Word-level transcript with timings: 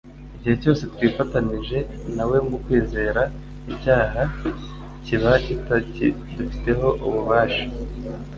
Igihe 0.35 0.55
cyose 0.63 0.83
twifatanije 0.93 1.77
na 2.15 2.23
we 2.29 2.37
mu 2.47 2.57
kwizera, 2.63 3.21
icyaha 3.73 4.21
kiba 5.05 5.33
kitakidufiteho 5.45 6.87
ububasha 7.05 7.65